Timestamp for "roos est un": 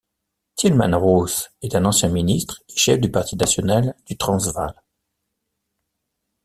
0.95-1.85